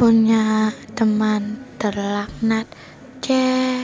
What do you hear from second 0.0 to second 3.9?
punya teman terlaknat cek.